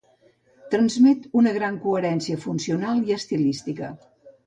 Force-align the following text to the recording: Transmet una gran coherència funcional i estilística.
Transmet 0.71 1.27
una 1.43 1.53
gran 1.59 1.79
coherència 1.85 2.43
funcional 2.49 3.07
i 3.11 3.19
estilística. 3.21 3.97